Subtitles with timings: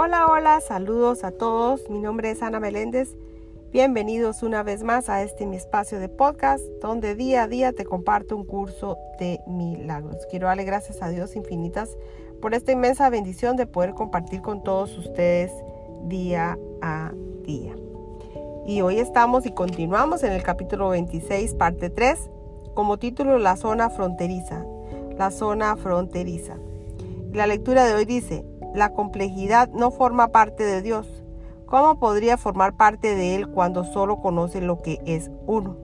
[0.00, 1.90] Hola, hola, saludos a todos.
[1.90, 3.16] Mi nombre es Ana Meléndez.
[3.72, 7.84] Bienvenidos una vez más a este mi espacio de podcast donde día a día te
[7.84, 10.24] comparto un curso de milagros.
[10.30, 11.96] Quiero darle gracias a Dios infinitas
[12.40, 15.50] por esta inmensa bendición de poder compartir con todos ustedes
[16.04, 17.10] día a
[17.42, 17.74] día.
[18.68, 22.30] Y hoy estamos y continuamos en el capítulo 26, parte 3,
[22.72, 24.64] como título La zona fronteriza.
[25.18, 26.56] La zona fronteriza.
[27.32, 28.44] La lectura de hoy dice,
[28.74, 31.24] la complejidad no forma parte de Dios.
[31.66, 35.76] ¿Cómo podría formar parte de Él cuando solo conoce lo que es uno?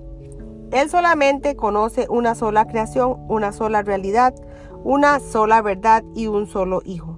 [0.70, 4.34] Él solamente conoce una sola creación, una sola realidad,
[4.82, 7.16] una sola verdad y un solo hijo.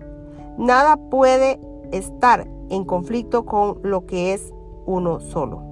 [0.58, 1.60] Nada puede
[1.92, 4.52] estar en conflicto con lo que es
[4.84, 5.62] uno solo.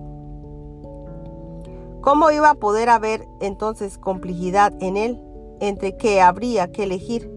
[2.01, 5.21] ¿Cómo iba a poder haber entonces complejidad en él
[5.61, 7.34] entre que habría que elegir?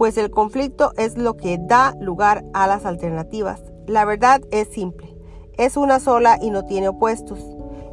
[0.00, 3.60] Pues el conflicto es lo que da lugar a las alternativas.
[3.86, 5.14] La verdad es simple,
[5.58, 7.38] es una sola y no tiene opuestos.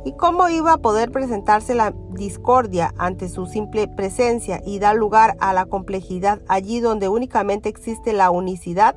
[0.06, 5.36] ¿Y cómo iba a poder presentarse la discordia ante su simple presencia y dar lugar
[5.42, 8.96] a la complejidad allí donde únicamente existe la unicidad?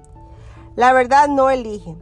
[0.77, 1.97] La verdad no elige,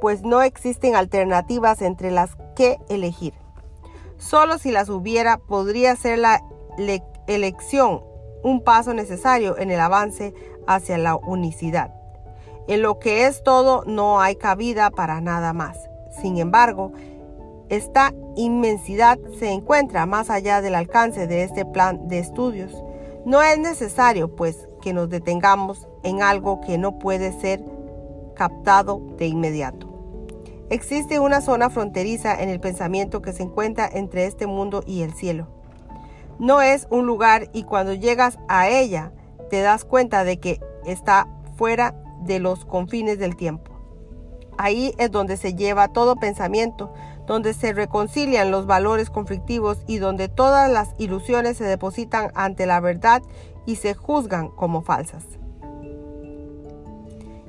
[0.00, 3.34] pues no existen alternativas entre las que elegir.
[4.16, 6.40] Solo si las hubiera podría ser la
[7.26, 8.11] elección
[8.42, 10.34] un paso necesario en el avance
[10.66, 11.94] hacia la unicidad.
[12.68, 15.78] En lo que es todo no hay cabida para nada más.
[16.20, 16.92] Sin embargo,
[17.68, 22.72] esta inmensidad se encuentra más allá del alcance de este plan de estudios.
[23.24, 27.64] No es necesario, pues, que nos detengamos en algo que no puede ser
[28.34, 29.88] captado de inmediato.
[30.70, 35.12] Existe una zona fronteriza en el pensamiento que se encuentra entre este mundo y el
[35.12, 35.46] cielo.
[36.38, 39.12] No es un lugar y cuando llegas a ella
[39.50, 43.72] te das cuenta de que está fuera de los confines del tiempo.
[44.58, 46.92] Ahí es donde se lleva todo pensamiento,
[47.26, 52.80] donde se reconcilian los valores conflictivos y donde todas las ilusiones se depositan ante la
[52.80, 53.22] verdad
[53.66, 55.24] y se juzgan como falsas.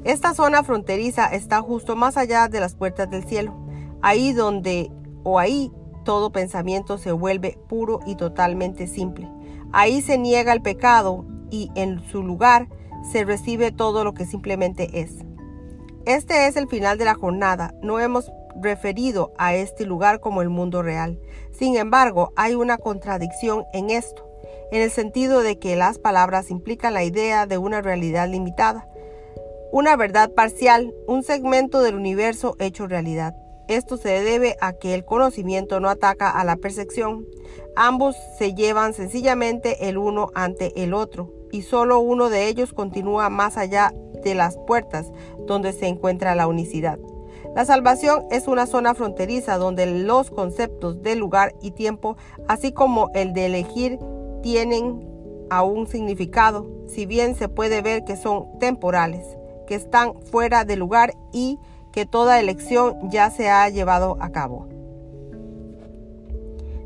[0.04, 3.54] Esta zona fronteriza está justo más allá de las puertas del cielo,
[4.02, 4.92] ahí donde
[5.24, 5.72] o ahí
[6.04, 9.30] todo pensamiento se vuelve puro y totalmente simple.
[9.72, 12.68] Ahí se niega el pecado y en su lugar
[13.12, 15.16] se recibe todo lo que simplemente es.
[16.06, 17.74] Este es el final de la jornada.
[17.82, 18.30] No hemos
[18.62, 21.20] referido a este lugar como el mundo real.
[21.52, 24.28] Sin embargo, hay una contradicción en esto,
[24.72, 28.88] en el sentido de que las palabras implican la idea de una realidad limitada,
[29.72, 33.36] una verdad parcial, un segmento del universo hecho realidad.
[33.68, 37.26] Esto se debe a que el conocimiento no ataca a la percepción.
[37.76, 43.30] Ambos se llevan sencillamente el uno ante el otro y solo uno de ellos continúa
[43.30, 43.94] más allá
[44.24, 45.12] de las puertas
[45.46, 47.00] donde se encuentra la unicidad.
[47.56, 53.12] La salvación es una zona fronteriza donde los conceptos de lugar y tiempo, así como
[53.14, 54.00] el de elegir,
[54.42, 55.08] tienen
[55.52, 59.26] aún significado, si bien se puede ver que son temporales,
[59.68, 61.60] que están fuera de lugar y
[61.94, 64.68] que toda elección ya se ha llevado a cabo.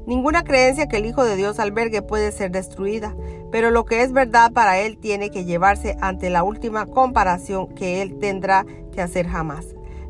[0.06, 3.16] Ninguna creencia que el Hijo de Dios albergue puede ser destruida,
[3.51, 8.01] pero lo que es verdad para Él tiene que llevarse ante la última comparación que
[8.01, 9.66] Él tendrá que hacer jamás.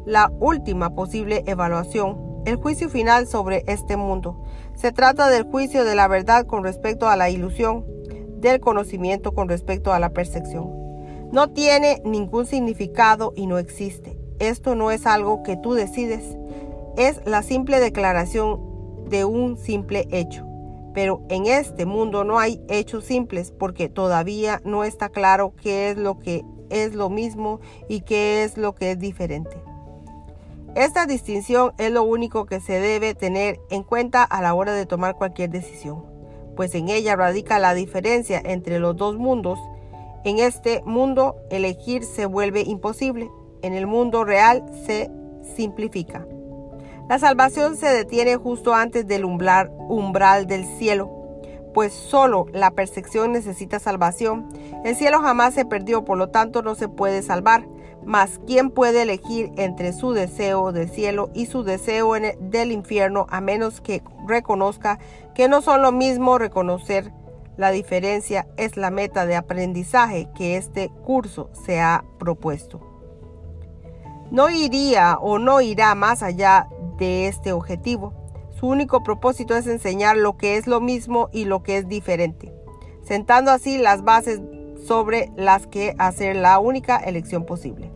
[0.05, 4.43] La última posible evaluación, el juicio final sobre este mundo.
[4.75, 7.85] Se trata del juicio de la verdad con respecto a la ilusión,
[8.39, 10.71] del conocimiento con respecto a la percepción.
[11.31, 14.26] No tiene ningún significado y no existe.
[14.39, 16.37] Esto no es algo que tú decides,
[16.97, 18.59] es la simple declaración
[19.09, 20.45] de un simple hecho.
[20.93, 25.97] Pero en este mundo no hay hechos simples porque todavía no está claro qué es
[25.97, 29.57] lo que es lo mismo y qué es lo que es diferente.
[30.75, 34.85] Esta distinción es lo único que se debe tener en cuenta a la hora de
[34.85, 36.03] tomar cualquier decisión,
[36.55, 39.59] pues en ella radica la diferencia entre los dos mundos.
[40.23, 43.29] En este mundo elegir se vuelve imposible,
[43.61, 45.09] en el mundo real se
[45.55, 46.25] simplifica.
[47.09, 51.09] La salvación se detiene justo antes del umbral, umbral del cielo,
[51.73, 54.49] pues solo la percepción necesita salvación.
[54.83, 57.65] El cielo jamás se perdió, por lo tanto no se puede salvar.
[58.03, 63.41] Mas ¿quién puede elegir entre su deseo del cielo y su deseo del infierno a
[63.41, 64.99] menos que reconozca
[65.35, 67.11] que no son lo mismo reconocer
[67.57, 72.86] la diferencia es la meta de aprendizaje que este curso se ha propuesto.
[74.29, 78.13] No iría o no irá más allá de este objetivo.
[78.59, 82.53] Su único propósito es enseñar lo que es lo mismo y lo que es diferente,
[83.03, 84.41] sentando así las bases
[84.85, 87.91] sobre las que hacer la única elección posible.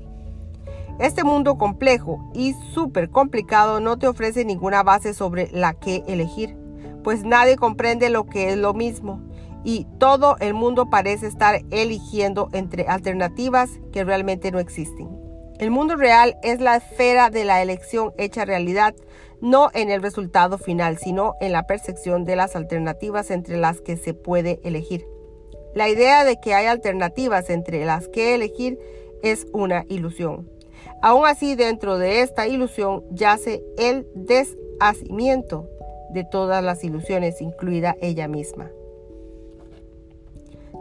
[1.00, 6.56] Este mundo complejo y súper complicado no te ofrece ninguna base sobre la que elegir,
[7.04, 9.20] pues nadie comprende lo que es lo mismo
[9.64, 15.31] y todo el mundo parece estar eligiendo entre alternativas que realmente no existen.
[15.62, 18.96] El mundo real es la esfera de la elección hecha realidad,
[19.42, 23.96] no en el resultado final, sino en la percepción de las alternativas entre las que
[23.96, 25.06] se puede elegir.
[25.76, 28.80] La idea de que hay alternativas entre las que elegir
[29.22, 30.50] es una ilusión.
[31.04, 35.70] Aún así, dentro de esta ilusión yace el deshacimiento
[36.10, 38.72] de todas las ilusiones, incluida ella misma.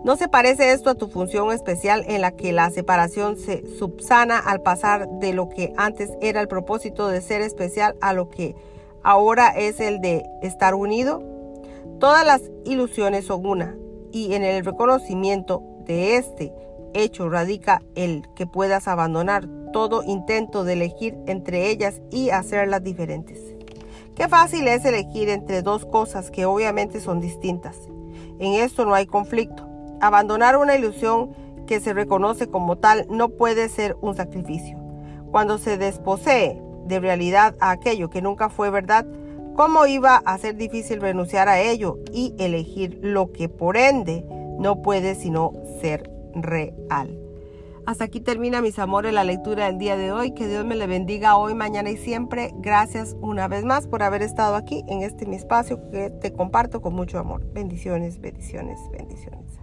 [0.02, 4.38] ¿No se parece esto a tu función especial en la que la separación se subsana
[4.38, 8.56] al pasar de lo que antes era el propósito de ser especial a lo que
[9.02, 11.23] ahora es el de estar unido?
[11.99, 13.76] Todas las ilusiones son una,
[14.11, 16.50] y en el reconocimiento de este
[16.94, 23.38] hecho radica el que puedas abandonar todo intento de elegir entre ellas y hacerlas diferentes.
[24.14, 27.76] Qué fácil es elegir entre dos cosas que obviamente son distintas.
[28.38, 29.69] En esto no hay conflicto.
[30.00, 31.35] Abandonar una ilusión
[31.67, 34.79] que se reconoce como tal no puede ser un sacrificio.
[35.31, 39.06] Cuando se desposee de realidad a aquello que nunca fue verdad,
[39.55, 44.25] ¿cómo iba a ser difícil renunciar a ello y elegir lo que por ende
[44.58, 47.19] no puede sino ser real?
[47.87, 50.32] Hasta aquí termina, mis amores, la lectura del día de hoy.
[50.32, 52.53] Que Dios me le bendiga hoy, mañana y siempre.
[52.56, 56.81] Gracias una vez más por haber estado aquí en este mi espacio que te comparto
[56.81, 57.44] con mucho amor.
[57.53, 59.61] Bendiciones, bendiciones, bendiciones.